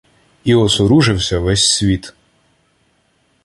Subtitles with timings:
[0.43, 2.13] І осоружився ввесь світ.